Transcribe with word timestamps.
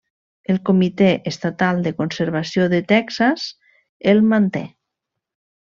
El 0.53 0.57
Comitè 0.69 1.09
Estatal 1.31 1.83
de 1.87 1.91
Conservació 1.99 2.67
de 2.73 2.81
Texas 2.93 3.47
el 4.15 4.25
manté. 4.35 4.65